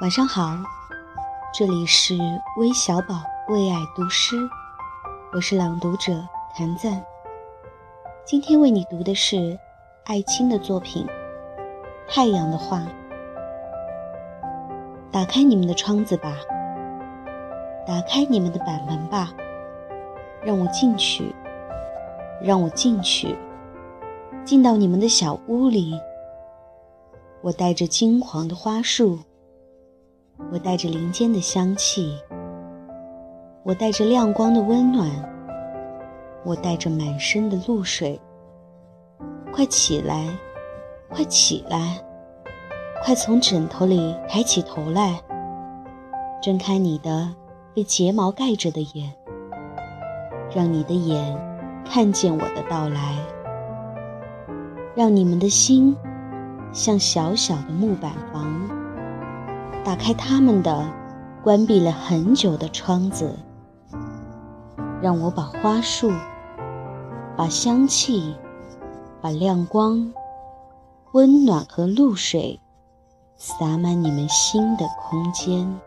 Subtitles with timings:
[0.00, 0.56] 晚上好，
[1.52, 2.16] 这里是
[2.56, 4.36] 微小宝为爱读诗，
[5.34, 6.24] 我是朗读者
[6.54, 7.04] 谭赞。
[8.24, 9.58] 今天为你读的是
[10.04, 11.04] 艾青的作品
[12.08, 12.78] 《太阳的话》。
[15.10, 16.32] 打开你们的窗子吧，
[17.84, 19.30] 打开你们的板门吧，
[20.42, 21.34] 让我进去，
[22.42, 23.36] 让我进去，
[24.44, 25.98] 进到你们的小屋里。
[27.40, 29.18] 我带着金黄的花束。
[30.52, 32.16] 我带着林间的香气，
[33.64, 35.10] 我带着亮光的温暖，
[36.44, 38.20] 我带着满身的露水。
[39.52, 40.28] 快起来，
[41.08, 42.00] 快起来，
[43.04, 45.20] 快从枕头里抬起头来，
[46.40, 47.34] 睁开你的
[47.74, 49.12] 被睫毛盖着的眼，
[50.54, 51.36] 让你的眼
[51.84, 53.14] 看见我的到来，
[54.94, 55.96] 让你们的心
[56.72, 58.68] 像小小的木板房。
[59.84, 60.86] 打开他们的
[61.42, 63.38] 关闭了很久的窗子，
[65.00, 66.12] 让我把花束、
[67.36, 68.36] 把香气、
[69.22, 70.12] 把亮光、
[71.12, 72.60] 温暖和露水
[73.36, 75.80] 洒满你们心的空间。